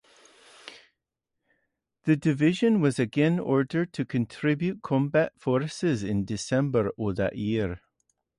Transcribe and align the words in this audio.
The 2.05 2.15
division 2.15 2.81
was 2.81 2.97
again 2.97 3.37
ordered 3.37 3.93
to 3.93 4.03
contribute 4.03 4.81
combat 4.81 5.39
forces 5.39 6.01
in 6.01 6.25
December 6.25 6.89
of 6.97 7.17
that 7.17 7.35
year. 7.37 7.81